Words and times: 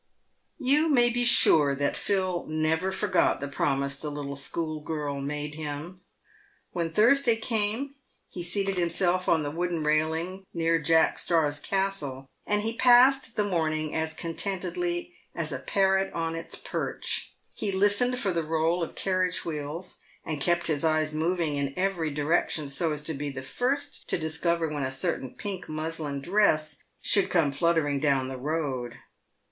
You 0.57 0.89
may 0.89 1.11
be 1.11 1.23
sure 1.23 1.75
that 1.75 1.95
Phil 1.95 2.47
never 2.47 2.91
forgot 2.91 3.39
the 3.39 3.47
promise 3.47 3.97
the 3.99 4.09
little 4.09 4.35
school 4.35 4.79
girl 4.83 5.21
made 5.21 5.53
him. 5.53 6.01
When 6.71 6.91
Thursday 6.91 7.35
came, 7.35 7.93
he 8.27 8.41
seated 8.41 8.79
himself 8.79 9.29
on 9.29 9.43
the 9.43 9.51
wooden 9.51 9.83
railings 9.83 10.43
near 10.55 10.79
Jack 10.79 11.19
Straw's 11.19 11.59
Castle, 11.59 12.25
and 12.47 12.63
he 12.63 12.75
passed 12.75 13.35
the 13.35 13.43
morning 13.43 13.93
as 13.93 14.15
contentedly 14.15 15.13
as 15.35 15.51
a 15.51 15.59
parrot 15.59 16.11
on 16.13 16.33
its 16.33 16.55
perch. 16.55 17.35
He 17.53 17.71
listened 17.71 18.17
for 18.17 18.31
the 18.31 18.41
roll 18.41 18.81
of 18.81 18.95
carriage 18.95 19.45
wheels, 19.45 19.99
and 20.25 20.41
kept 20.41 20.65
his 20.65 20.83
eyes 20.83 21.13
moving 21.13 21.57
in 21.57 21.75
every 21.77 22.09
direction 22.09 22.69
so 22.69 22.91
as 22.91 23.03
to 23.03 23.13
be 23.13 23.29
the 23.29 23.43
first 23.43 24.07
to 24.07 24.17
discover 24.17 24.67
when 24.67 24.81
a 24.81 24.89
certain 24.89 25.35
pink 25.35 25.69
muslin 25.69 26.21
dress 26.21 26.83
should 27.01 27.29
come 27.29 27.51
fluttering 27.51 27.99
down 27.99 28.29
the 28.29 28.37
road. 28.39 28.95